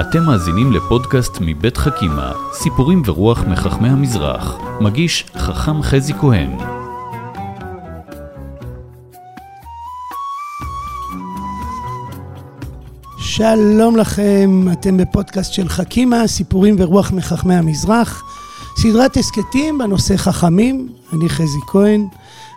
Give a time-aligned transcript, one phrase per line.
[0.00, 4.58] אתם מאזינים לפודקאסט מבית חכימה, סיפורים ורוח מחכמי המזרח.
[4.80, 6.50] מגיש חכם חזי כהן.
[13.18, 18.22] שלום לכם, אתם בפודקאסט של חכימה, סיפורים ורוח מחכמי המזרח.
[18.76, 22.06] סדרת הסכתים בנושא חכמים, אני חזי כהן,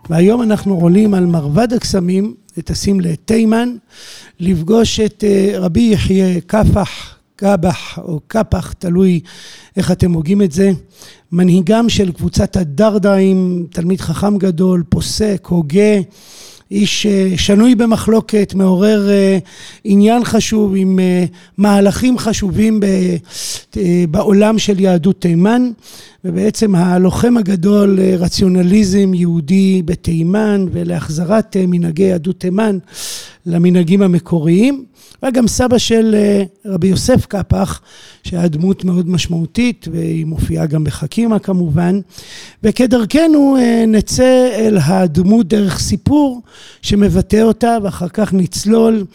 [0.10, 3.70] והיום אנחנו עולים על מרבד הקסמים, וטסים לתימן,
[4.40, 9.20] לפגוש את אה, רבי יחיא קפח, קבח או קפח, תלוי
[9.78, 10.72] איך אתם הוגים את זה,
[11.32, 16.00] מנהיגם של קבוצת הדרדאים, תלמיד חכם גדול, פוסק, הוגה,
[16.72, 19.38] איש אה, שנוי במחלוקת, מעורר אה,
[19.84, 21.26] עניין חשוב עם אה,
[21.58, 22.80] מהלכים חשובים
[24.10, 25.72] בעולם של יהדות תימן
[26.26, 32.77] ובעצם הלוחם הגדול לרציונליזם יהודי בתימן ולהחזרת מנהגי יהדות תימן
[33.46, 34.86] למנהגים המקוריים.
[35.22, 36.16] היה גם סבא של
[36.66, 37.82] רבי יוסף קפח,
[38.24, 41.99] שהיה דמות מאוד משמעותית, והיא מופיעה גם בחכימה כמובן.
[42.63, 43.57] וכדרכנו
[43.88, 46.41] נצא אל הדמות דרך סיפור
[46.82, 49.05] שמבטא אותה, ואחר כך נצלול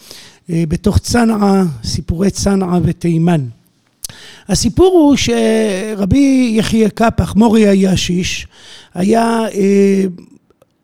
[0.49, 3.58] בתוך צנעא, סיפורי צנעא ותימן.
[4.47, 8.47] הסיפור הוא שרבי יחיא קפח, מורי הישיש,
[8.93, 9.45] היה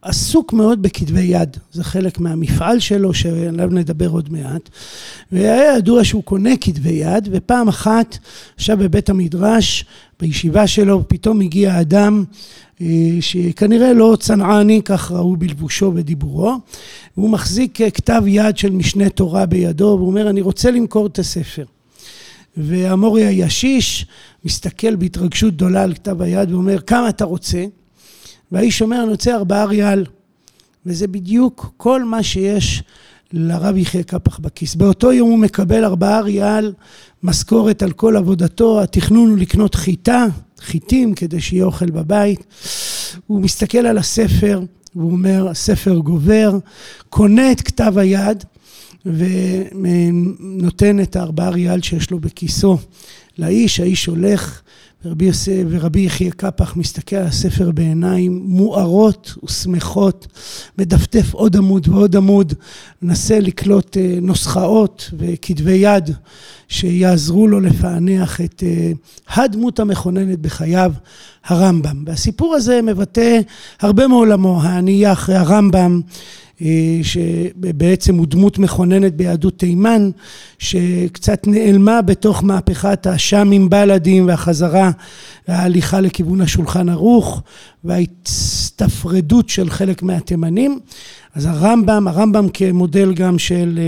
[0.05, 4.69] עסוק מאוד בכתבי יד, זה חלק מהמפעל שלו שעליו נדבר עוד מעט.
[5.31, 8.17] והיה ידוע שהוא קונה כתבי יד ופעם אחת
[8.59, 9.85] ישב בבית המדרש
[10.19, 12.23] בישיבה שלו פתאום הגיע אדם
[13.19, 16.53] שכנראה לא צנעני כך ראו בלבושו ודיבורו.
[17.17, 21.65] והוא מחזיק כתב יד של משנה תורה בידו והוא אומר אני רוצה למכור את הספר
[22.57, 24.05] והמורי הישיש
[24.45, 27.65] מסתכל בהתרגשות גדולה על כתב היד ואומר כמה אתה רוצה
[28.51, 30.05] והאיש אומר, אני רוצה ארבעה ריאל.
[30.85, 32.83] וזה בדיוק כל מה שיש
[33.33, 34.75] לרב יחיא קפח בכיס.
[34.75, 36.73] באותו יום הוא מקבל ארבעה ריאל
[37.23, 40.25] משכורת על כל עבודתו, התכנון הוא לקנות חיטה,
[40.59, 42.45] חיטים, כדי שיהיה אוכל בבית.
[43.27, 44.61] הוא מסתכל על הספר,
[44.95, 46.57] והוא אומר, הספר גובר,
[47.09, 48.43] קונה את כתב היד
[49.05, 52.77] ונותן את הארבעה ריאל שיש לו בכיסו
[53.37, 54.61] לאיש, האיש הולך
[55.05, 55.29] ורבי
[55.69, 60.27] ורבי יחיא קפח מסתכל על הספר בעיניים מוארות ושמחות,
[60.77, 62.53] מדפדף עוד עמוד ועוד עמוד,
[63.01, 66.09] מנסה לקלוט נוסחאות וכתבי יד
[66.67, 68.63] שיעזרו לו לפענח את
[69.29, 70.91] הדמות המכוננת בחייו,
[71.45, 72.03] הרמב"ם.
[72.07, 73.39] והסיפור הזה מבטא
[73.81, 76.01] הרבה מעולמו, הענייה אחרי הרמב"ם
[77.03, 80.09] שבעצם הוא דמות מכוננת ביהדות תימן
[80.59, 84.91] שקצת נעלמה בתוך מהפכת השאמים בלאדים והחזרה
[85.47, 87.41] וההליכה לכיוון השולחן ערוך
[87.83, 90.79] וההצטפרדות של חלק מהתימנים
[91.35, 93.79] אז הרמב"ם, הרמב"ם כמודל גם של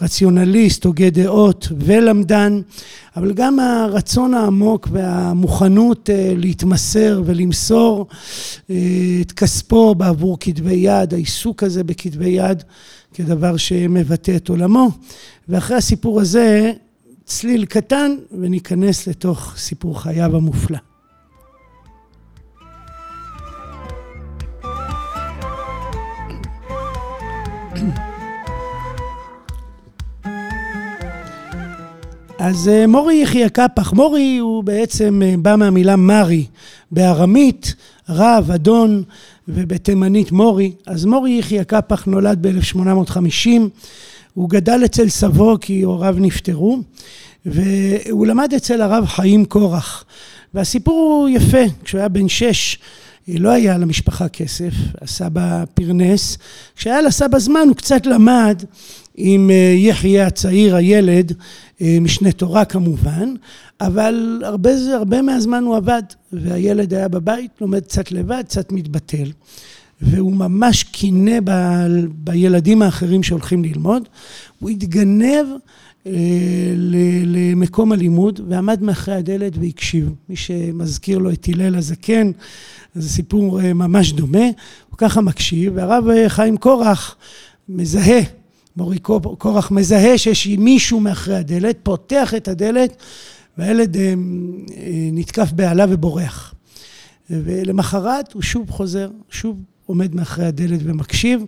[0.00, 2.60] רציונליסט, הוגה דעות ולמדן
[3.16, 8.06] אבל גם הרצון העמוק והמוכנות להתמסר ולמסור
[9.20, 12.62] את כספו בעבור כתבי יד, העיסוק הזה בכתבי יד
[13.14, 14.90] כדבר שמבטא את עולמו.
[15.48, 16.72] ואחרי הסיפור הזה
[17.24, 20.78] צליל קטן וניכנס לתוך סיפור חייו המופלא
[32.44, 36.46] אז מורי יחיא קפח, מורי הוא בעצם בא מהמילה מרי
[36.90, 37.74] בארמית,
[38.08, 39.02] רב, אדון
[39.48, 43.48] ובתימנית מורי, אז מורי יחיא קפח נולד ב-1850,
[44.34, 46.78] הוא גדל אצל סבו כי הוריו נפטרו
[47.46, 50.04] והוא למד אצל הרב חיים קורח.
[50.54, 52.78] והסיפור הוא יפה, כשהוא היה בן שש
[53.28, 56.38] לא היה למשפחה כסף, הסבא פרנס,
[56.76, 58.62] כשהיה לסבא זמן הוא קצת למד
[59.16, 61.32] עם יחיא הצעיר הילד
[61.80, 63.34] משנה תורה כמובן
[63.80, 66.02] אבל הרבה הרבה מהזמן הוא עבד
[66.32, 69.30] והילד היה בבית לומד קצת לבד קצת מתבטל
[70.02, 71.38] והוא ממש קינא
[72.08, 74.08] בילדים האחרים שהולכים ללמוד.
[74.60, 75.46] הוא התגנב
[77.16, 80.14] למקום הלימוד ועמד מאחרי הדלת והקשיב.
[80.28, 82.30] מי שמזכיר לו את הלל הזקן
[82.94, 84.46] זה סיפור ממש דומה.
[84.90, 87.16] הוא ככה מקשיב והרב חיים קורח
[87.68, 88.20] מזהה
[88.76, 88.98] מורי
[89.38, 92.96] קורח מזהה שיש מישהו מאחרי הדלת פותח את הדלת
[93.58, 93.96] והילד
[95.12, 96.54] נתקף בהלה ובורח.
[97.30, 101.44] ולמחרת הוא שוב חוזר שוב עומד מאחרי הדלת ומקשיב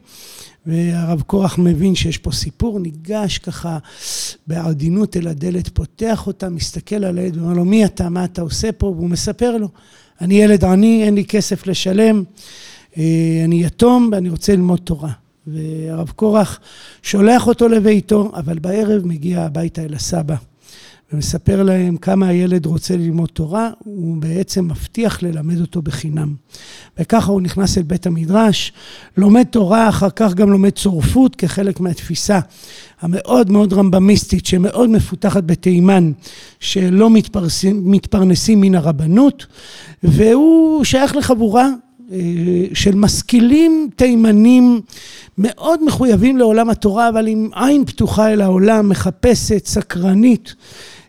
[0.66, 3.78] והרב קורח מבין שיש פה סיפור ניגש ככה
[4.46, 8.08] בעדינות אל הדלת פותח אותה מסתכל על הילד ואומר לו מי אתה?
[8.08, 8.86] מה אתה עושה פה?
[8.86, 9.68] והוא מספר לו
[10.20, 12.22] אני ילד עני אין לי כסף לשלם
[13.44, 15.12] אני יתום ואני רוצה ללמוד תורה
[15.46, 16.60] והרב קורח
[17.02, 20.36] שולח אותו לביתו אבל בערב מגיע הביתה אל הסבא
[21.14, 26.34] ומספר להם כמה הילד רוצה ללמוד תורה, הוא בעצם מבטיח ללמד אותו בחינם.
[26.98, 28.72] וככה הוא נכנס אל בית המדרש,
[29.16, 32.40] לומד תורה, אחר כך גם לומד צורפות כחלק מהתפיסה
[33.00, 36.12] המאוד מאוד רמב"מיסטית, שמאוד מפותחת בתימן,
[36.60, 37.10] שלא
[37.70, 39.46] מתפרנסים מן הרבנות,
[40.02, 41.68] והוא שייך לחבורה
[42.74, 44.80] של משכילים תימנים
[45.38, 50.54] מאוד מחויבים לעולם התורה, אבל עם עין פתוחה אל העולם, מחפשת, סקרנית.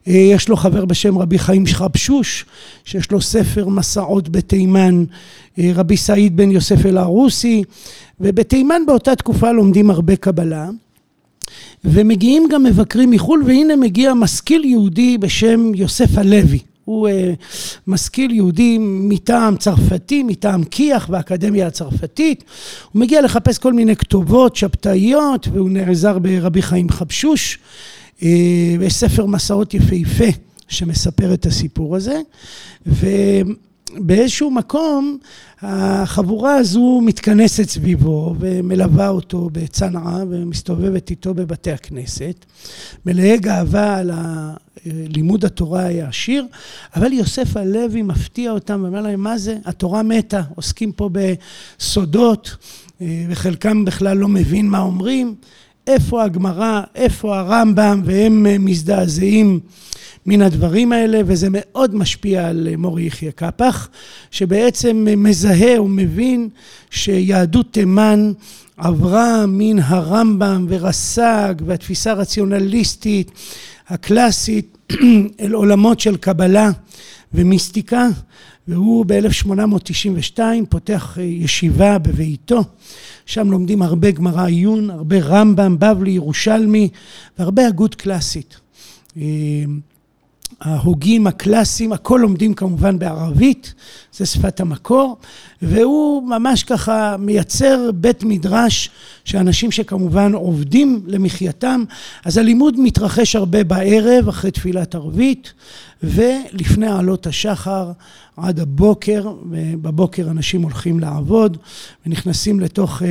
[0.08, 2.46] אה, יש לו חבר בשם רבי חיים שחבשוש,
[2.86, 5.04] שיש לו ספר מסעות בתימן,
[5.60, 7.64] אה, רבי סעיד בן יוסף אל-ערוסי,
[8.20, 10.70] ובתימן באותה תקופה לומדים הרבה קבלה.
[11.86, 16.60] ומגיעים גם מבקרים מחו"ל, והנה מגיע משכיל יהודי בשם יוסף הלוי.
[16.86, 17.12] הוא uh,
[17.88, 22.44] משכיל יהודי מטעם צרפתי, מטעם כי"ח באקדמיה הצרפתית.
[22.92, 27.60] הוא מגיע לחפש כל מיני כתובות שבתאיות, והוא נעזר ברבי חיים חבשוש.
[28.20, 28.24] Uh,
[28.82, 30.38] יש ספר מסעות יפהפה
[30.68, 32.22] שמספר את הסיפור הזה.
[32.88, 33.08] ו...
[33.98, 35.18] באיזשהו מקום
[35.62, 42.46] החבורה הזו מתכנסת סביבו ומלווה אותו בצנעא ומסתובבת איתו בבתי הכנסת,
[43.06, 44.12] מלאי גאווה על
[44.86, 46.46] לימוד התורה היה עשיר,
[46.96, 49.58] אבל יוסף הלוי מפתיע אותם ואומר להם, מה זה?
[49.66, 51.10] התורה מתה, עוסקים פה
[51.78, 52.56] בסודות,
[53.30, 55.36] וחלקם בכלל לא מבין מה אומרים.
[55.88, 59.60] איפה הגמרא, איפה הרמב"ם, והם מזדעזעים
[60.26, 63.90] מן הדברים האלה, וזה מאוד משפיע על מורי יחיא קפח,
[64.32, 66.50] שבעצם מזהה ומבין
[66.90, 68.32] שיהדות תימן
[68.78, 73.32] עברה מן הרמב"ם ורס"ג והתפיסה הרציונליסטית
[73.88, 74.78] הקלאסית
[75.42, 76.70] אל עולמות של קבלה
[77.34, 78.08] ומיסטיקה,
[78.68, 80.40] והוא ב-1892
[80.70, 82.64] פותח ישיבה בביתו,
[83.26, 86.90] שם לומדים הרבה גמרא עיון, הרבה רמב"ם, בבלי, ירושלמי,
[87.40, 88.60] והרבה הגות קלאסית.
[90.62, 93.74] ההוגים הקלאסיים, הכל לומדים כמובן בערבית,
[94.14, 95.18] זה שפת המקור,
[95.66, 98.90] והוא ממש ככה מייצר בית מדרש
[99.26, 101.84] שאנשים שכמובן עובדים למחייתם,
[102.26, 105.54] אז הלימוד מתרחש הרבה בערב אחרי תפילת ערבית
[106.04, 107.92] ולפני עלות השחר
[108.38, 109.34] עד הבוקר,
[109.82, 111.58] בבוקר אנשים הולכים לעבוד
[112.06, 113.02] ונכנסים לתוך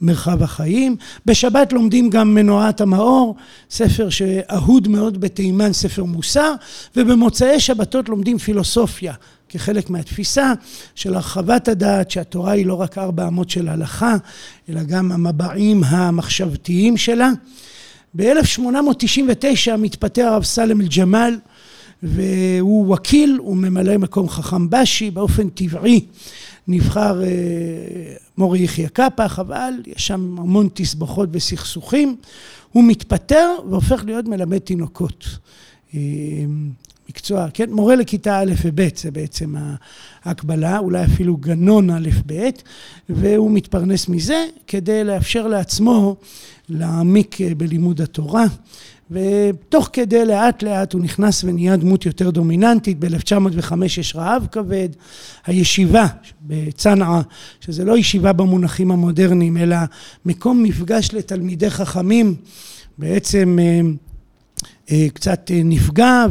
[0.00, 0.96] מרחב החיים.
[1.26, 3.36] בשבת לומדים גם מנועת המאור,
[3.70, 6.52] ספר שאהוד מאוד בתימן, ספר מוסר,
[6.96, 9.14] ובמוצאי שבתות לומדים פילוסופיה.
[9.48, 10.52] כחלק מהתפיסה
[10.94, 14.16] של הרחבת הדעת שהתורה היא לא רק ארבע אמות של הלכה
[14.68, 17.30] אלא גם המבעים המחשבתיים שלה.
[18.16, 21.38] ב-1899 מתפטר הרב סלם אל-ג'מאל
[22.02, 26.06] והוא וקיל, הוא ממלא מקום חכם בשי, באופן טבעי
[26.68, 27.20] נבחר
[28.38, 32.16] מורי יחיא קפח, אבל יש שם המון תסבוכות וסכסוכים.
[32.72, 35.24] הוא מתפטר והופך להיות מלמד תינוקות.
[37.08, 39.54] מקצוע, כן, מורה לכיתה א' וב' זה בעצם
[40.24, 42.48] ההקבלה, אולי אפילו גנון א' ב',
[43.08, 46.16] והוא מתפרנס מזה כדי לאפשר לעצמו
[46.68, 48.44] להעמיק בלימוד התורה.
[49.10, 54.88] ותוך כדי לאט לאט הוא נכנס ונהיה דמות יותר דומיננטית, ב-1905 יש רעב כבד,
[55.46, 56.06] הישיבה
[56.42, 57.20] בצנעא,
[57.60, 59.76] שזה לא ישיבה במונחים המודרניים, אלא
[60.26, 62.34] מקום מפגש לתלמידי חכמים,
[62.98, 63.58] בעצם
[65.14, 66.26] קצת נפגע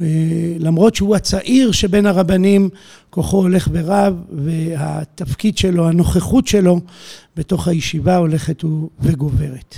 [0.00, 2.68] ולמרות שהוא הצעיר שבין הרבנים
[3.10, 6.80] כוחו הולך ורב והתפקיד שלו, הנוכחות שלו
[7.36, 8.64] בתוך הישיבה הולכת
[9.00, 9.76] וגוברת.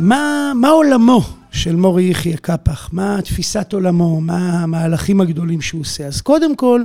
[0.00, 1.20] מה, מה עולמו
[1.52, 2.88] של מורי יחיא קפח?
[2.92, 4.20] מה תפיסת עולמו?
[4.20, 6.06] מה המהלכים הגדולים שהוא עושה?
[6.06, 6.82] אז קודם כל,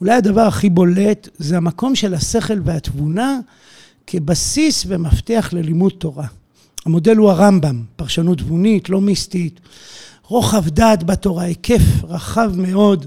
[0.00, 3.38] אולי הדבר הכי בולט זה המקום של השכל והתבונה
[4.06, 6.26] כבסיס ומפתח ללימוד תורה.
[6.86, 9.60] המודל הוא הרמב"ם, פרשנות תבונית, לא מיסטית,
[10.26, 13.06] רוחב דעת בתורה, היקף רחב מאוד.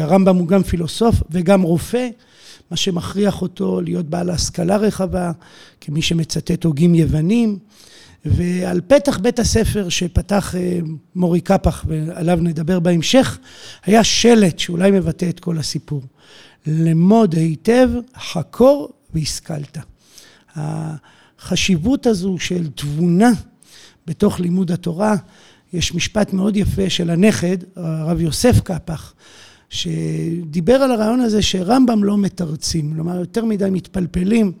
[0.00, 2.08] הרמב"ם הוא גם פילוסוף וגם רופא,
[2.70, 5.32] מה שמכריח אותו להיות בעל השכלה רחבה,
[5.80, 7.58] כמי שמצטט הוגים יוונים.
[8.30, 10.54] ועל פתח בית הספר שפתח
[11.14, 13.38] מורי קפח ועליו נדבר בהמשך,
[13.84, 16.02] היה שלט שאולי מבטא את כל הסיפור.
[16.66, 19.78] למוד היטב, חקור והשכלת.
[20.56, 23.30] החשיבות הזו של תבונה
[24.06, 25.16] בתוך לימוד התורה,
[25.72, 29.14] יש משפט מאוד יפה של הנכד, הרב יוסף קפח,
[29.70, 34.52] שדיבר על הרעיון הזה שרמב"ם לא מתרצים, כלומר יותר מדי מתפלפלים.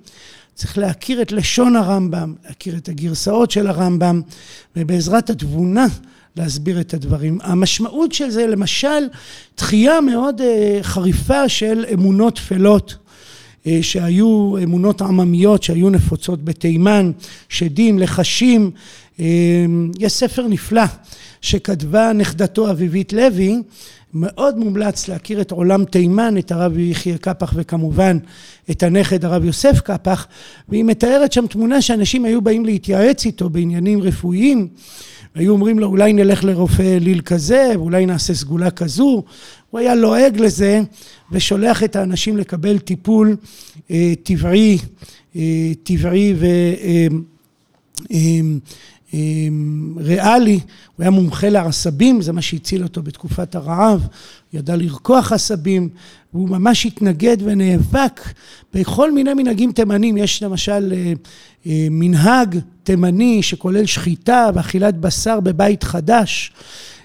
[0.56, 4.22] צריך להכיר את לשון הרמב"ם, להכיר את הגרסאות של הרמב"ם,
[4.76, 5.86] ובעזרת התבונה
[6.36, 7.38] להסביר את הדברים.
[7.42, 9.08] המשמעות של זה למשל
[9.56, 10.40] דחייה מאוד
[10.82, 12.94] חריפה של אמונות טפלות
[13.82, 17.10] שהיו אמונות עממיות שהיו נפוצות בתימן,
[17.48, 18.70] שדים, לחשים.
[19.98, 20.82] יש ספר נפלא
[21.40, 23.62] שכתבה נכדתו אביבית לוי,
[24.16, 28.18] מאוד מומלץ להכיר את עולם תימן, את הרב יחיא קפח וכמובן
[28.70, 30.26] את הנכד הרב יוסף קפח,
[30.68, 34.68] והיא מתארת שם תמונה שאנשים היו באים להתייעץ איתו בעניינים רפואיים,
[35.34, 39.22] היו אומרים לו אולי נלך לרופא אליל כזה, ואולי נעשה סגולה כזו,
[39.70, 40.80] הוא היה לועג לזה
[41.32, 43.36] ושולח את האנשים לקבל טיפול
[43.90, 44.78] אה, טבעי,
[45.36, 46.44] אה, טבעי ו...
[46.44, 47.06] אה,
[48.12, 48.40] אה,
[49.96, 50.60] ריאלי,
[50.96, 55.88] הוא היה מומחה לעשבים, זה מה שהציל אותו בתקופת הרעב, הוא ידע לרקוח עשבים,
[56.34, 58.20] והוא ממש התנגד ונאבק
[58.74, 60.92] בכל מיני מנהגים תימנים, יש למשל
[61.90, 66.52] מנהג תימני שכולל שחיטה ואכילת בשר בבית חדש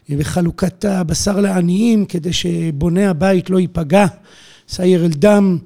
[0.09, 4.05] וחלוקת הבשר לעניים כדי שבונה הבית לא ייפגע,
[4.71, 5.57] סייר אל דם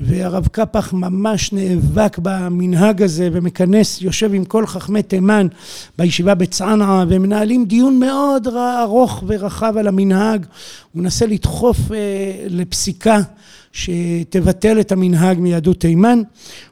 [0.00, 5.46] והרב קפח ממש נאבק במנהג הזה ומכנס, יושב עם כל חכמי תימן
[5.98, 8.48] בישיבה בצנעא ומנהלים דיון מאוד
[8.82, 10.46] ארוך ורחב על המנהג,
[10.92, 11.78] הוא מנסה לדחוף
[12.48, 13.20] לפסיקה
[13.72, 16.22] שתבטל את המנהג מיהדות תימן,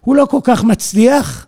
[0.00, 1.46] הוא לא כל כך מצליח,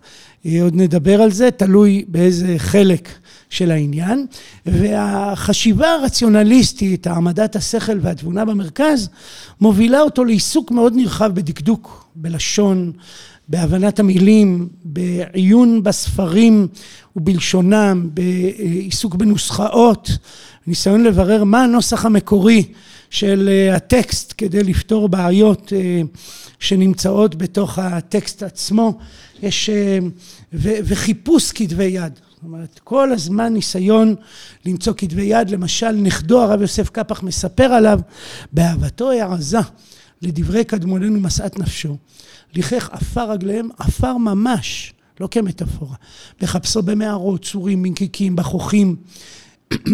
[0.61, 3.09] עוד נדבר על זה, תלוי באיזה חלק
[3.51, 4.25] של העניין,
[4.65, 9.09] והחשיבה הרציונליסטית, העמדת השכל והתבונה במרכז,
[9.61, 12.91] מובילה אותו לעיסוק מאוד נרחב בדקדוק, בלשון,
[13.47, 16.67] בהבנת המילים, בעיון בספרים
[17.15, 20.11] ובלשונם, בעיסוק בנוסחאות,
[20.67, 22.63] ניסיון לברר מה הנוסח המקורי
[23.09, 25.73] של הטקסט כדי לפתור בעיות
[26.59, 28.97] שנמצאות בתוך הטקסט עצמו,
[29.43, 29.69] יש
[30.53, 34.15] וחיפוש כתבי יד זאת אומרת, כל הזמן ניסיון
[34.65, 37.99] למצוא כתבי יד, למשל נכדו הרב יוסף קפח מספר עליו
[38.53, 39.57] באהבתו העזה
[40.21, 41.97] לדברי קדמוננו משאת נפשו,
[42.55, 45.95] לכך עפר רגליהם, עפר ממש, לא כמטאפורה,
[46.41, 48.95] מחפשו במערות, צורים, מנקיקים, בחוכים,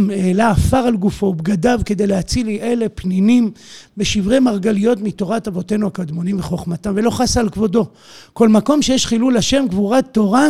[0.09, 3.51] העלה עפר על גופו ובגדיו כדי להציל אלה פנינים
[3.97, 7.85] בשברי מרגליות מתורת אבותינו הקדמונים וחוכמתם ולא חס על כבודו.
[8.33, 10.47] כל מקום שיש חילול השם גבורת תורה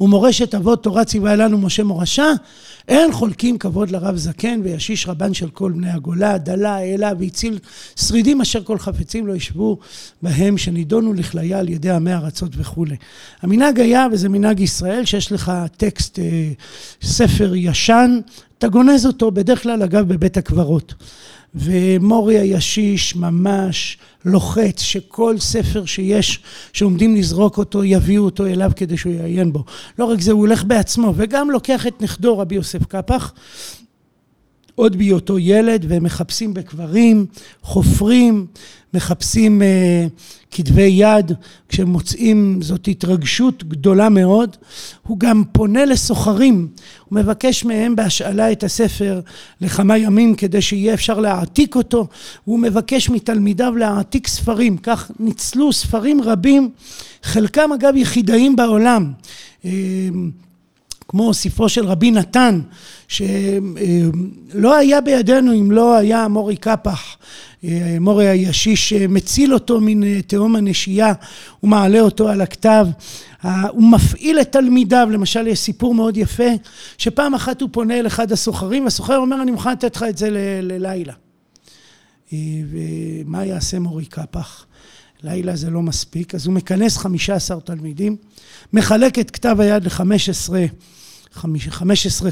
[0.00, 2.32] ומורשת אבות תורה ציווה לנו משה מורשה,
[2.88, 7.58] אין חולקים כבוד לרב זקן וישיש רבן של כל בני הגולה, דלה, העלה והציל
[7.96, 9.78] שרידים אשר כל חפצים לא ישבו
[10.22, 12.96] בהם שנידונו לכליה על ידי עמי ארצות וכולי.
[13.42, 16.18] המנהג היה, וזה מנהג ישראל, שיש לך טקסט,
[17.02, 18.20] ספר ישן,
[18.58, 20.94] אתה גונז אותו בדרך כלל אגב בבית הקברות.
[21.56, 26.40] ומורי הישיש ממש לוחץ שכל ספר שיש
[26.72, 29.64] שעומדים לזרוק אותו יביאו אותו אליו כדי שהוא יעיין בו.
[29.98, 33.32] לא רק זה, הוא הולך בעצמו וגם לוקח את נכדו רבי יוסף קפח
[34.74, 37.26] עוד בהיותו ילד והם מחפשים בקברים,
[37.62, 38.46] חופרים,
[38.96, 39.62] מחפשים
[40.50, 41.32] כתבי יד,
[41.68, 44.56] כשהם מוצאים זאת התרגשות גדולה מאוד.
[45.06, 46.68] הוא גם פונה לסוחרים,
[47.08, 49.20] הוא מבקש מהם בהשאלה את הספר
[49.60, 52.06] לכמה ימים כדי שיהיה אפשר להעתיק אותו,
[52.44, 56.70] הוא מבקש מתלמידיו להעתיק ספרים, כך ניצלו ספרים רבים,
[57.22, 59.12] חלקם אגב יחידאים בעולם.
[61.08, 62.60] כמו ספרו של רבי נתן,
[63.08, 67.15] שלא היה בידינו אם לא היה מורי קפח,
[68.00, 71.12] מורי הישיש מציל אותו מן תהום הנשייה
[71.62, 72.86] ומעלה אותו על הכתב.
[73.68, 76.50] הוא מפעיל את תלמידיו, למשל יש סיפור מאוד יפה,
[76.98, 80.28] שפעם אחת הוא פונה אל אחד הסוחרים, והסוחר אומר אני מוכן לתת לך את זה
[80.62, 81.12] ללילה.
[82.32, 84.66] ומה יעשה מורי קפח?
[85.22, 88.16] לילה זה לא מספיק, אז הוא מכנס חמישה עשר תלמידים,
[88.72, 90.64] מחלק את כתב היד לחמש עשרה
[91.70, 92.30] חמש עשרה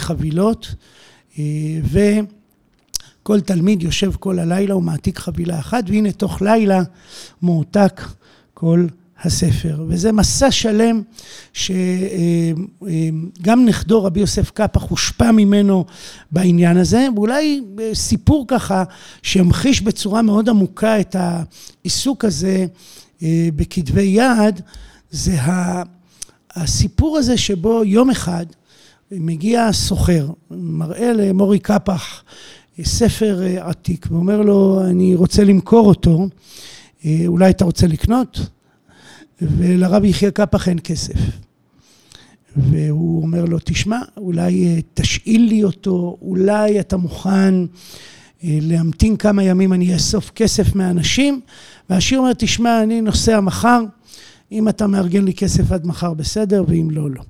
[3.25, 6.83] וכל תלמיד יושב כל הלילה ומעתיק חבילה אחת והנה תוך לילה
[7.43, 8.01] מועתק
[8.55, 8.87] כל
[9.23, 9.85] הספר.
[9.89, 11.03] וזה מסע שלם
[11.53, 11.75] שגם
[13.67, 15.85] נכדו רבי יוסף קפח הושפע ממנו
[16.31, 17.61] בעניין הזה ואולי
[17.95, 18.85] סיפור ככה
[19.23, 22.67] שימחיש בצורה מאוד עמוקה את העיסוק הזה
[23.57, 24.61] בכתבי יד
[25.11, 25.37] זה
[26.57, 28.47] הסיפור הזה שבו יום אחד
[29.11, 32.23] מגיע סוחר, מראה למורי קפח
[32.83, 36.29] ספר עתיק ואומר לו אני רוצה למכור אותו,
[37.27, 38.41] אולי אתה רוצה לקנות?
[39.43, 41.15] ולרב יחיא קפח אין כסף.
[42.57, 47.55] והוא אומר לו תשמע אולי תשאיל לי אותו, אולי אתה מוכן
[48.43, 51.41] להמתין כמה ימים אני אאסוף כסף מאנשים
[51.91, 53.85] והשיר אומר תשמע אני נוסע מחר
[54.53, 57.23] אם אתה מארגן לי כסף עד מחר בסדר, ואם לא, לא.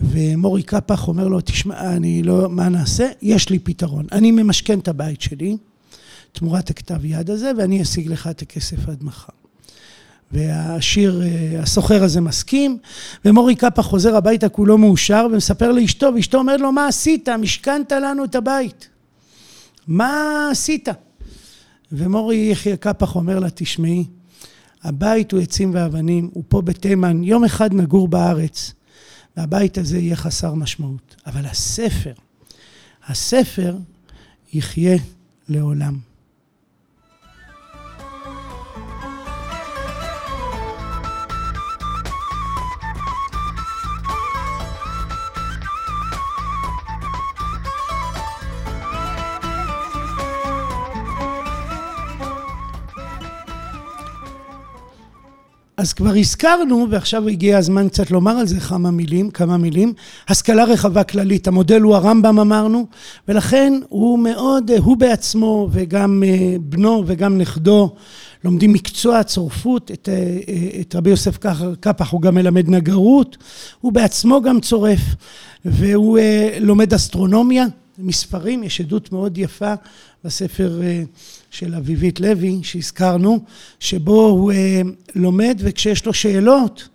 [0.00, 3.08] ומורי קפח אומר לו, תשמע, אני לא, מה נעשה?
[3.22, 4.06] יש לי פתרון.
[4.12, 5.56] אני ממשכן את הבית שלי,
[6.32, 9.32] תמורת הכתב יד הזה, ואני אשיג לך את הכסף עד מחר.
[10.32, 12.78] והשיר, אה, הסוחר הזה מסכים,
[13.24, 17.28] ומורי קפח חוזר הביתה כולו מאושר ומספר לאשתו, ואשתו אומרת לו, מה עשית?
[17.28, 18.88] משכנת לנו את הבית.
[19.86, 20.88] מה עשית?
[21.92, 24.04] ומורי יחיא קפח אומר לה, תשמעי,
[24.82, 28.72] הבית הוא עצים ואבנים, הוא פה בתימן, יום אחד נגור בארץ,
[29.36, 31.16] והבית הזה יהיה חסר משמעות.
[31.26, 32.12] אבל הספר,
[33.06, 33.76] הספר
[34.52, 34.96] יחיה
[35.48, 36.09] לעולם.
[55.80, 59.92] אז כבר הזכרנו, ועכשיו הגיע הזמן קצת לומר על זה כמה מילים, כמה מילים.
[60.28, 62.86] השכלה רחבה כללית, המודל הוא הרמב"ם אמרנו,
[63.28, 67.94] ולכן הוא מאוד, הוא בעצמו וגם אה, בנו וגם נכדו
[68.44, 71.38] לומדים מקצוע צורפות, את, אה, את רבי יוסף
[71.80, 73.36] קפח הוא גם מלמד נגרות,
[73.80, 75.00] הוא בעצמו גם צורף,
[75.64, 77.66] והוא אה, לומד אסטרונומיה,
[78.02, 79.74] מספרים, יש עדות מאוד יפה
[80.24, 80.80] בספר
[81.50, 83.38] של אביבית לוי שהזכרנו,
[83.80, 84.80] שבו הוא אה,
[85.14, 86.88] לומד וכשיש לו שאלות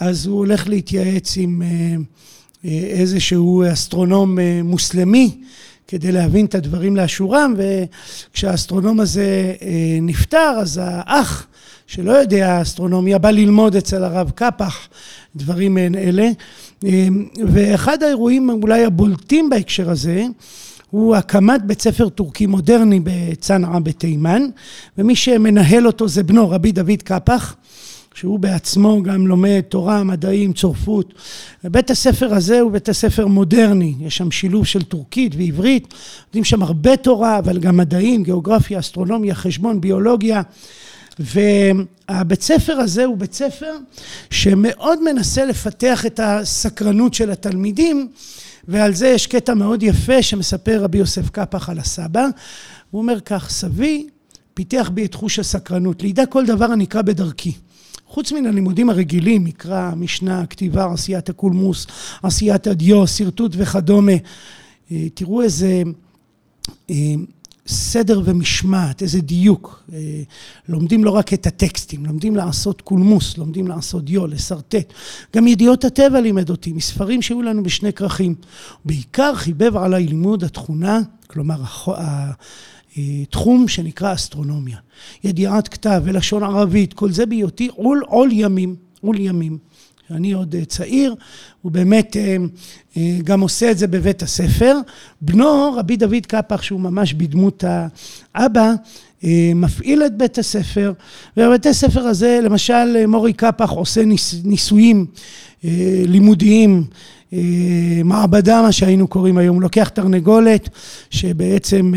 [0.00, 1.68] אז הוא הולך להתייעץ עם אה,
[2.64, 5.38] אה, איזשהו אסטרונום מוסלמי
[5.88, 9.54] כדי להבין את הדברים לאשורם וכשהאסטרונום הזה
[10.02, 11.46] נפטר אז האח
[11.86, 14.88] שלא יודע אסטרונומיה בא ללמוד אצל הרב קפח
[15.36, 16.28] דברים מעין אלה
[17.46, 20.24] ואחד האירועים אולי הבולטים בהקשר הזה
[20.90, 24.42] הוא הקמת בית ספר טורקי מודרני בצנעא בתימן,
[24.98, 27.56] ומי שמנהל אותו זה בנו רבי דוד קפח,
[28.14, 31.14] שהוא בעצמו גם לומד תורה, מדעים, צורפות.
[31.64, 35.94] בית הספר הזה הוא בית הספר מודרני, יש שם שילוב של טורקית ועברית,
[36.26, 40.42] לומדים שם הרבה תורה, אבל גם מדעים, גיאוגרפיה, אסטרונומיה, חשבון, ביולוגיה.
[41.18, 43.76] והבית ספר הזה הוא בית ספר
[44.30, 48.08] שמאוד מנסה לפתח את הסקרנות של התלמידים
[48.68, 52.26] ועל זה יש קטע מאוד יפה שמספר רבי יוסף קפח על הסבא.
[52.90, 54.06] הוא אומר כך, סבי
[54.54, 57.52] פיתח בי את חוש הסקרנות, לידע כל דבר הנקרא בדרכי.
[58.06, 61.86] חוץ מן הלימודים הרגילים, מקרא, משנה, כתיבה, עשיית הקולמוס,
[62.22, 64.12] עשיית הדיו, שרטוט וכדומה.
[64.92, 65.82] אה, תראו איזה
[66.90, 66.94] אה,
[67.68, 69.82] סדר ומשמעת, איזה דיוק.
[69.92, 70.22] אה,
[70.68, 74.92] לומדים לא רק את הטקסטים, לומדים לעשות קולמוס, לומדים לעשות דיו, לשרטט.
[75.36, 78.34] גם ידיעות הטבע לימד אותי, מספרים שהיו לנו בשני כרכים.
[78.84, 82.30] בעיקר חיבב עליי לימוד התכונה, כלומר אה,
[83.68, 84.78] שנקרא אסטרונומיה.
[85.24, 89.58] ידיעת כתב ולשון ערבית, כל זה בהיותי עול עול ימים, עול ימים.
[90.10, 91.14] אני עוד אה, צעיר,
[91.62, 92.36] הוא באמת אה,
[92.96, 94.78] אה, גם עושה את זה בבית הספר.
[95.20, 97.64] בנו, רבי דוד קפח, שהוא ממש בדמות
[98.34, 98.72] האבא,
[99.54, 100.92] מפעיל את בית הספר,
[101.36, 105.06] ובבית הספר הזה, למשל, מורי קפח עושה ניס, ניסויים
[106.06, 106.84] לימודיים,
[108.04, 110.68] מעבדה, מה שהיינו קוראים היום, הוא לוקח תרנגולת,
[111.10, 111.92] שבעצם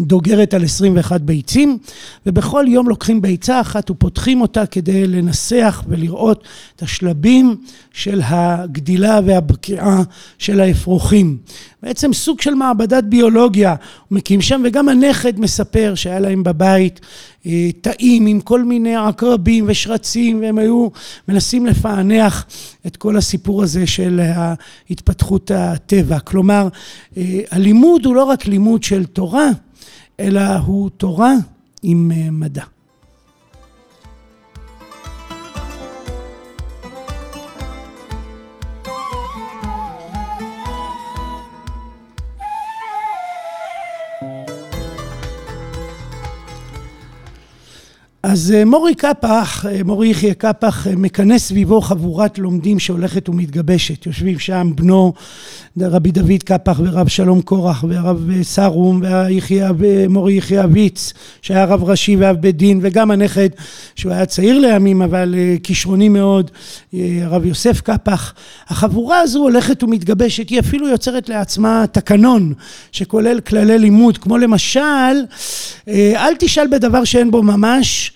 [0.00, 1.78] דוגרת על 21 ביצים,
[2.26, 6.44] ובכל יום לוקחים ביצה אחת ופותחים אותה כדי לנסח ולראות
[6.76, 7.56] את השלבים
[7.92, 10.02] של הגדילה והבקיעה
[10.38, 11.36] של האפרוחים.
[11.82, 13.74] בעצם סוג של מעבדת ביולוגיה
[14.10, 17.00] מקים שם, וגם הנכד מספר שהיה להם בבית
[17.46, 20.88] אה, תאים עם כל מיני עקרבים ושרצים, והם היו
[21.28, 22.46] מנסים לפענח
[22.86, 24.20] את כל הסיפור הזה של
[24.90, 26.18] התפתחות הטבע.
[26.18, 26.68] כלומר,
[27.16, 29.50] אה, הלימוד הוא לא רק לימוד של תורה,
[30.20, 31.32] אלא הוא תורה
[31.82, 32.64] עם אה, מדע.
[48.26, 54.06] אז אה, מורי קפח, אה, מורי יחיא קפח, אה, מכנס סביבו חבורת לומדים שהולכת ומתגבשת.
[54.06, 55.12] יושבים שם בנו
[55.80, 59.02] רבי דוד קפח ורב שלום קורח והרב סרום
[59.78, 63.48] ומורי יחיא אביץ שהיה רב ראשי ואב בית דין וגם הנכד
[63.96, 66.50] שהוא היה צעיר לימים אבל כישרוני מאוד,
[67.22, 68.34] הרב יוסף קפח.
[68.68, 72.52] החבורה הזו הולכת ומתגבשת, היא אפילו יוצרת לעצמה תקנון
[72.92, 74.80] שכולל כללי לימוד כמו למשל
[75.88, 78.14] אל תשאל בדבר שאין בו ממש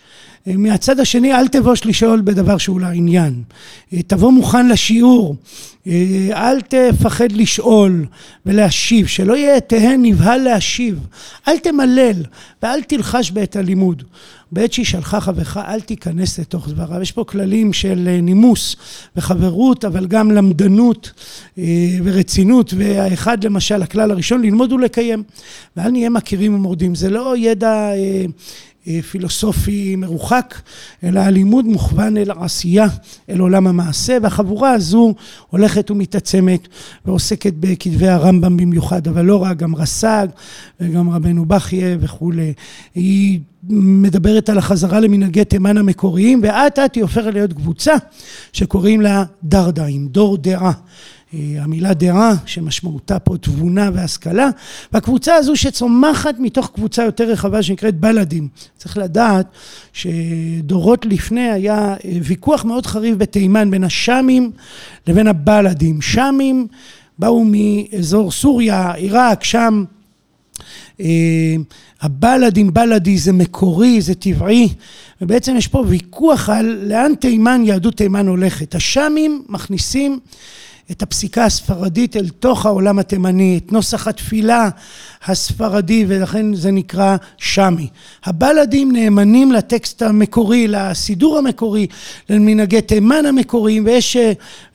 [0.56, 3.42] מהצד השני, אל תבוש לשאול בדבר שהוא לעניין.
[4.06, 5.36] תבוא מוכן לשיעור.
[6.32, 8.06] אל תפחד לשאול
[8.46, 11.06] ולהשיב, שלא יהיה תהא נבהל להשיב.
[11.48, 12.22] אל תמלל
[12.62, 14.02] ואל תלחש בעת הלימוד.
[14.52, 17.02] בעת שישלחה חברך אל תיכנס לתוך דבריו.
[17.02, 18.76] יש פה כללים של נימוס
[19.16, 21.12] וחברות, אבל גם למדנות
[22.04, 22.74] ורצינות.
[22.76, 25.22] והאחד למשל, הכלל הראשון, ללמוד ולקיים.
[25.76, 26.94] ואל נהיה מכירים ומורדים.
[26.94, 27.90] זה לא ידע
[29.10, 30.54] פילוסופי מרוחק,
[31.04, 32.86] אלא הלימוד מוכוון אל העשייה,
[33.30, 35.14] אל עולם המעשה, והחבורה הזו
[35.50, 36.68] הולכת ומתעצמת
[37.04, 40.26] ועוסקת בכתבי הרמב"ם במיוחד, אבל לא רק, גם רס"ג
[40.80, 42.52] וגם רבנו בכייה וכולי.
[42.94, 47.94] היא מדברת על החזרה למנהגי תימן המקוריים, ואט אט היא הופכת להיות קבוצה
[48.52, 50.72] שקוראים לה דרדאים, דור דעה.
[51.32, 54.48] המילה דעה שמשמעותה פה תבונה והשכלה
[54.92, 58.48] והקבוצה הזו שצומחת מתוך קבוצה יותר רחבה שנקראת בלאדים.
[58.76, 59.46] צריך לדעת
[59.92, 64.50] שדורות לפני היה ויכוח מאוד חריף בתימן בין השאמים
[65.06, 66.00] לבין הבלאדים.
[66.00, 66.66] שאמים
[67.18, 69.84] באו מאזור סוריה, עיראק, שם
[72.00, 74.68] הבלאדים, בלאדי זה מקורי, זה טבעי
[75.20, 78.74] ובעצם יש פה ויכוח על לאן תימן, יהדות תימן הולכת.
[78.74, 80.18] השאמים מכניסים
[80.90, 84.68] את הפסיקה הספרדית אל תוך העולם התימני, את נוסח התפילה
[85.26, 87.88] הספרדי ולכן זה נקרא שמי.
[88.24, 91.86] הבלדים נאמנים לטקסט המקורי, לסידור המקורי,
[92.30, 94.16] למנהגי תימן המקוריים ויש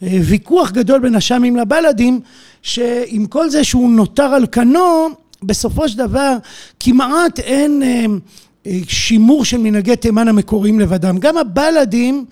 [0.02, 2.20] ויכוח גדול בין השמים לבלדים
[2.62, 5.08] שעם כל זה שהוא נותר על כנו
[5.44, 6.38] בסופו של דבר
[6.80, 7.84] כמעט אין
[8.88, 11.18] שימור של מנהגי תימן המקוריים לבדם.
[11.20, 12.26] גם הבלדים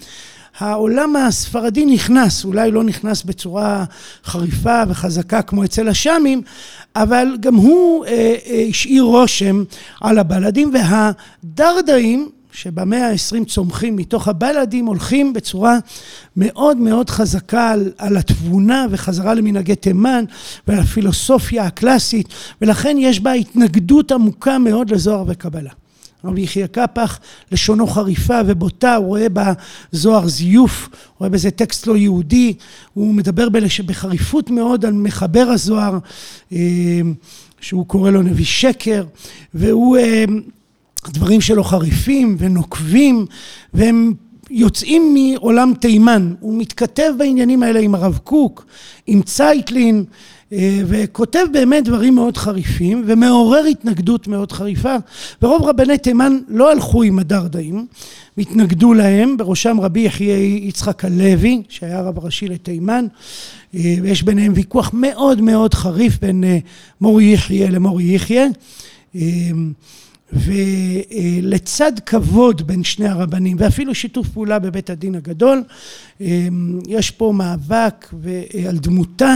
[0.62, 3.84] העולם הספרדי נכנס, אולי לא נכנס בצורה
[4.26, 6.42] חריפה וחזקה כמו אצל השאמים,
[6.96, 8.06] אבל גם הוא
[8.70, 9.64] השאיר רושם
[10.02, 15.78] על הבלדים והדרדאים שבמאה העשרים צומחים מתוך הבלדים הולכים בצורה
[16.38, 20.26] מאוד מאוד חזקה על, על התבונה וחזרה למנהגי תימן
[20.68, 22.28] ועל הפילוסופיה הקלאסית
[22.62, 25.72] ולכן יש בה התנגדות עמוקה מאוד לזוהר וקבלה.
[26.24, 27.20] רבי יחיא קפח,
[27.52, 29.28] לשונו חריפה ובוטה, הוא רואה
[29.94, 32.54] בזוהר זיוף, הוא רואה בזה טקסט לא יהודי,
[32.94, 33.48] הוא מדבר
[33.86, 35.98] בחריפות מאוד על מחבר הזוהר,
[37.62, 39.06] שהוא קורא לו נביא שקר,
[39.54, 39.98] והוא,
[41.06, 43.26] הדברים שלו חריפים ונוקבים,
[43.74, 44.14] והם
[44.50, 46.34] יוצאים מעולם תימן.
[46.40, 48.66] הוא מתכתב בעניינים האלה עם הרב קוק,
[49.08, 50.04] עם צייטלין,
[50.88, 54.96] וכותב באמת דברים מאוד חריפים ומעורר התנגדות מאוד חריפה
[55.42, 57.88] ורוב רבני תימן לא הלכו עם הדרדאים
[58.38, 63.06] והתנגדו להם בראשם רבי יחיא יצחק הלוי שהיה הרב הראשי לתימן
[63.74, 66.44] ויש ביניהם ויכוח מאוד מאוד חריף בין
[67.02, 68.46] מורי יחיא למורי יחיא
[70.34, 75.64] ולצד כבוד בין שני הרבנים ואפילו שיתוף פעולה בבית הדין הגדול
[76.88, 78.14] יש פה מאבק
[78.68, 79.36] על דמותה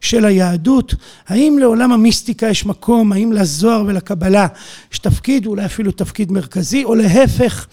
[0.00, 0.94] של היהדות,
[1.28, 4.46] האם לעולם המיסטיקה יש מקום, האם לזוהר ולקבלה
[4.92, 7.66] יש תפקיד, אולי אפילו תפקיד מרכזי, או להפך,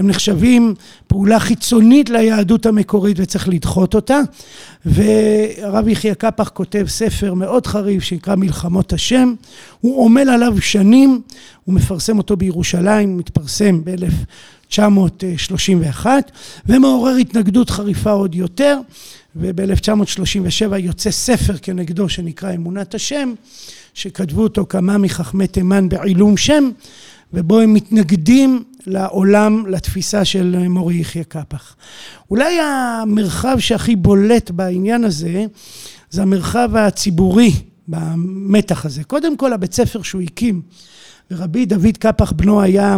[0.00, 0.74] הם נחשבים
[1.06, 4.20] פעולה חיצונית ליהדות המקורית וצריך לדחות אותה.
[4.84, 9.34] והרב יחיא קפח כותב ספר מאוד חריף שנקרא מלחמות השם,
[9.80, 11.20] הוא עמל עליו שנים,
[11.64, 16.06] הוא מפרסם אותו בירושלים, מתפרסם ב-1931
[16.66, 18.78] ומעורר התנגדות חריפה עוד יותר.
[19.36, 23.32] וב-1937 יוצא ספר כנגדו שנקרא אמונת השם,
[23.94, 26.70] שכתבו אותו כמה מחכמי תימן בעילום שם,
[27.32, 31.76] ובו הם מתנגדים לעולם, לתפיסה של מורי יחיא קפח.
[32.30, 35.44] אולי המרחב שהכי בולט בעניין הזה,
[36.10, 37.52] זה המרחב הציבורי
[37.88, 39.04] במתח הזה.
[39.04, 40.62] קודם כל הבית ספר שהוא הקים,
[41.30, 42.96] ורבי דוד קפח בנו היה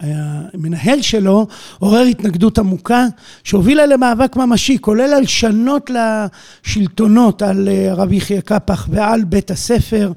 [0.00, 1.46] המנהל שלו
[1.78, 3.06] עורר התנגדות עמוקה
[3.44, 10.12] שהובילה למאבק ממשי כולל הלשנות לשלטונות על הרב יחיא קפח ועל בית הספר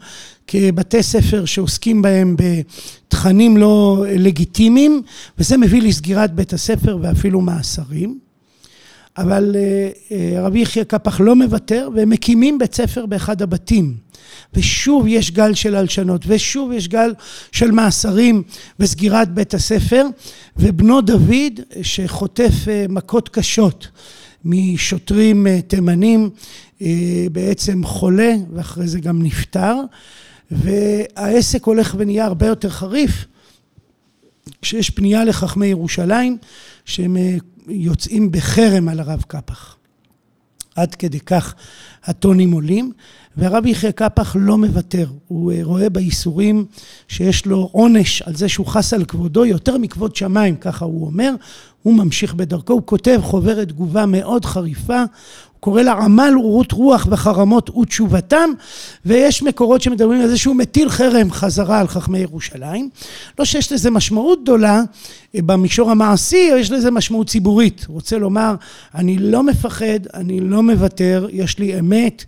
[0.51, 5.01] כבתי ספר שעוסקים בהם בתכנים לא לגיטימיים
[5.37, 8.19] וזה מביא לסגירת בית הספר ואפילו מאסרים.
[9.17, 9.55] אבל
[10.37, 13.93] רבי יחיא קפח לא מוותר והם מקימים בית ספר באחד הבתים.
[14.53, 17.13] ושוב יש גל של הלשנות ושוב יש גל
[17.51, 18.43] של מאסרים
[18.79, 20.05] וסגירת בית הספר.
[20.57, 22.53] ובנו דוד שחוטף
[22.89, 23.87] מכות קשות
[24.45, 26.29] משוטרים תימנים
[27.31, 29.75] בעצם חולה ואחרי זה גם נפטר
[30.51, 33.25] והעסק הולך ונהיה הרבה יותר חריף
[34.61, 36.37] כשיש פנייה לחכמי ירושלים
[36.85, 37.17] שהם
[37.67, 39.75] יוצאים בחרם על הרב קפח.
[40.75, 41.55] עד כדי כך
[42.03, 42.91] הטונים עולים,
[43.37, 46.65] והרבי יחיא קפח לא מוותר, הוא אה, רואה בייסורים
[47.07, 51.33] שיש לו עונש על זה שהוא חס על כבודו יותר מכבוד שמיים, ככה הוא אומר,
[51.83, 55.03] הוא ממשיך בדרכו, הוא כותב חוברת תגובה מאוד חריפה,
[55.59, 58.49] קורא לה עמל ורות רוח וחרמות ותשובתם,
[59.05, 62.89] ויש מקורות שמדברים על זה שהוא מטיל חרם חזרה על חכמי ירושלים.
[63.39, 64.81] לא שיש לזה משמעות גדולה
[65.35, 67.85] אה, במישור המעשי, או יש לזה משמעות ציבורית.
[67.89, 68.55] רוצה לומר,
[68.95, 72.25] אני לא מפחד, אני לא מוותר, יש לי אמת,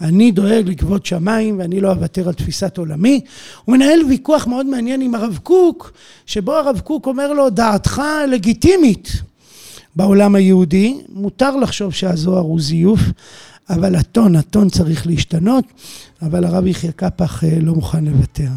[0.00, 3.20] אני דואג לכבוד שמיים ואני לא אוותר על תפיסת עולמי.
[3.64, 5.92] הוא מנהל ויכוח מאוד מעניין עם הרב קוק,
[6.26, 9.33] שבו הרב קוק אומר לו, דעתך לגיטימית.
[9.96, 13.00] בעולם היהודי, מותר לחשוב שהזוהר הוא זיוף,
[13.70, 15.64] אבל הטון, הטון צריך להשתנות,
[16.22, 18.48] אבל הרב יחיא קפח אה, לא מוכן לוותר.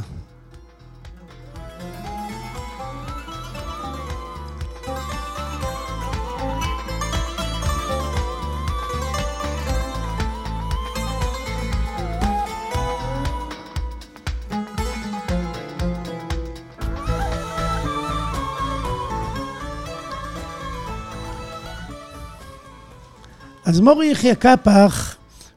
[23.68, 25.16] אז מורי יחיא קפח,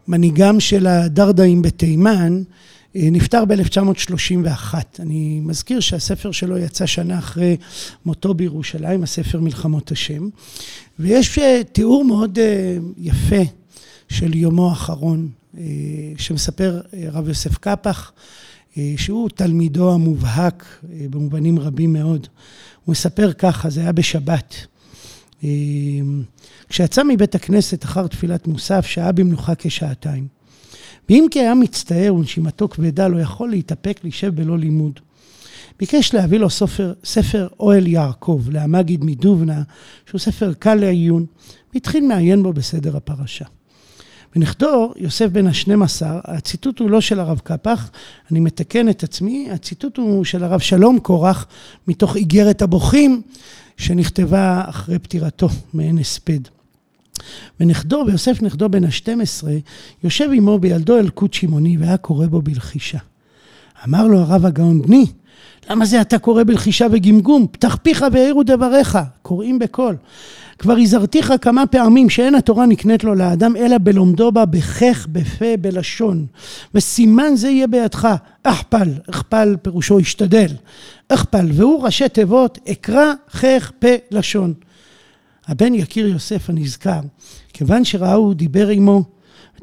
[0.09, 2.43] מנהיגם של הדרדאים בתימן,
[2.97, 4.75] אה, נפטר ב-1931.
[4.99, 7.57] אני מזכיר שהספר שלו יצא שנה אחרי
[8.07, 10.29] מותו בירושלים, הספר מלחמות השם,
[10.99, 13.43] ויש אה, תיאור מאוד אה, יפה
[14.09, 15.29] של יומו האחרון,
[16.17, 16.81] שמספר
[17.13, 18.13] רב יוסף קפח,
[18.97, 22.27] שהוא תלמידו המובהק במובנים רבים מאוד.
[22.85, 24.55] הוא מספר ככה, זה היה בשבת.
[26.69, 30.27] כשיצא מבית הכנסת אחר תפילת מוסף, שהה במנוחה כשעתיים.
[31.09, 35.01] ואם כי היה מצטער ונשימתו כבדה, לא יכול להתאפק להישב בלא לימוד.
[35.79, 39.63] ביקש להביא לו סופר, ספר אוהל יעקב, להמגיד מדובנה,
[40.07, 41.27] שהוא ספר קל לעיון,
[41.75, 43.45] והתחיל מעיין בו בסדר הפרשה.
[44.37, 47.91] ונכדו, יוסף בן השנים עשר, הציטוט הוא לא של הרב קפח,
[48.31, 51.47] אני מתקן את עצמי, הציטוט הוא של הרב שלום קורח,
[51.89, 53.23] מתוך איגרת הבוכים,
[53.81, 56.41] שנכתבה אחרי פטירתו, מעין הספד.
[57.61, 59.47] ונכדו, ויוסף נכדו בן ה-12,
[60.05, 62.99] יושב עמו בילדו אלקוט שמעוני, והיה קורא בו בלחישה.
[63.89, 65.07] אמר לו הרב הגאון, בני,
[65.71, 67.47] למה זה אתה קורא בלחישה וגמגום?
[67.51, 69.97] פתח פיך והעירו דבריך, קוראים בקול.
[70.61, 76.27] כבר הזהרתיך כמה פעמים שאין התורה נקנית לו לאדם, אלא בלומדו בה בכך, בפה, בלשון.
[76.75, 78.09] וסימן זה יהיה בידך.
[78.43, 80.49] אכפל, אכפל פירושו השתדל.
[81.09, 84.55] אכפל, והוא ראשי תיבות, אקרא, חך, פה, לשון.
[85.47, 87.01] הבן יקיר יוסף הנזכר,
[87.53, 89.05] כיוון שראהו דיבר עמו,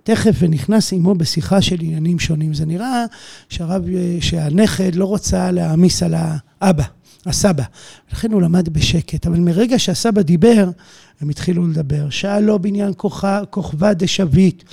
[0.03, 2.53] תכף ונכנס עמו בשיחה של עניינים שונים.
[2.53, 3.05] זה נראה
[3.49, 3.83] שהרב,
[4.19, 6.15] שהנכד לא רוצה להעמיס על
[6.61, 6.83] האבא,
[7.27, 7.63] הסבא.
[8.11, 9.27] לכן הוא למד בשקט.
[9.27, 10.69] אבל מרגע שהסבא דיבר,
[11.21, 12.09] הם התחילו לדבר.
[12.09, 12.93] שאלו בעניין
[13.49, 14.63] כוכבא דשביט,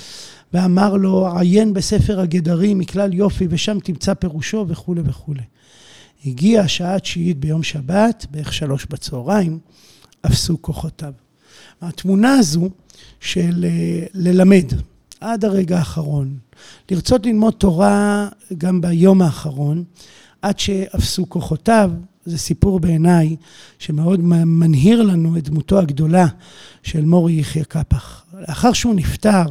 [0.53, 5.43] ואמר לו, עיין בספר הגדרים מכלל יופי, ושם תמצא פירושו וכולי וכולי.
[6.27, 9.59] הגיעה השעה התשיעית ביום שבת, בערך שלוש בצהריים,
[10.27, 11.13] אפסו כוחותיו.
[11.83, 12.71] התמונה הזו
[13.21, 14.73] של אה, ללמד
[15.21, 16.37] עד הרגע האחרון,
[16.91, 19.85] לרצות ללמוד תורה גם ביום האחרון,
[20.43, 21.91] עד שאפסו כוחותיו,
[22.27, 23.37] זה סיפור בעיניי
[23.79, 26.27] שמאוד מנהיר לנו את דמותו הגדולה
[26.83, 28.25] של מורי יחיא קפח.
[28.49, 29.45] לאחר שהוא נפטר,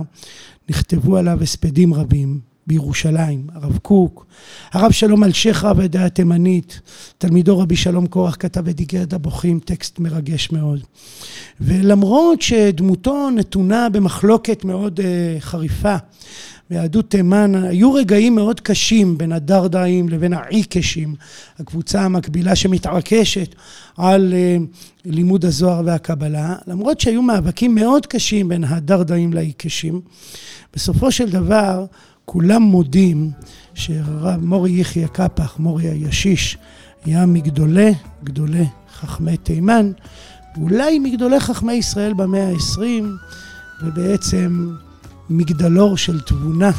[0.69, 4.25] נכתבו עליו הספדים רבים, בירושלים, הרב קוק,
[4.71, 6.81] הרב שלום אלשיך רב העדה התימנית,
[7.17, 10.79] תלמידו רבי שלום קורח כתב את איגרת הבוכים, טקסט מרגש מאוד.
[11.61, 15.03] ולמרות שדמותו נתונה במחלוקת מאוד uh,
[15.39, 15.95] חריפה,
[16.73, 21.15] ביהדות תימן היו רגעים מאוד קשים בין הדרדאים לבין העיקשים,
[21.59, 23.55] הקבוצה המקבילה שמתעקשת
[23.97, 24.65] על uh,
[25.05, 30.01] לימוד הזוהר והקבלה, למרות שהיו מאבקים מאוד קשים בין הדרדאים לעיקשים,
[30.73, 31.85] בסופו של דבר
[32.25, 33.31] כולם מודים
[33.73, 36.57] שרב מורי יחיא קפח, מורי הישיש,
[37.05, 39.91] היה מגדולי גדולי חכמי תימן,
[40.57, 43.15] אולי מגדולי חכמי ישראל במאה העשרים,
[43.83, 44.69] ובעצם
[45.29, 46.71] מגדלור של תבונה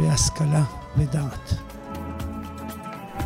[0.00, 0.64] והשכלה
[0.98, 1.54] ודעת.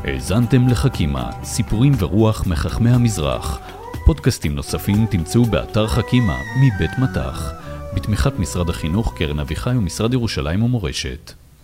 [0.05, 3.59] האזנתם לחכימה, סיפורים ורוח מחכמי המזרח.
[4.07, 7.53] פודקאסטים נוספים תמצאו באתר חכימה מבית מטח.
[7.95, 11.33] בתמיכת משרד החינוך, קרן אביחי ומשרד ירושלים ומורשת.